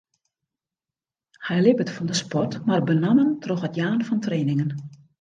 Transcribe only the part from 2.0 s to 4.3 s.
de sport, mar benammen troch it jaan fan